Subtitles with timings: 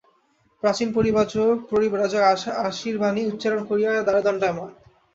[0.63, 0.87] প্রাচীন
[1.71, 2.21] পরিব্রাজক
[2.65, 4.69] আশীর্বাণী উচ্চারণ করিয়া দ্বারে দণ্ডায়মান।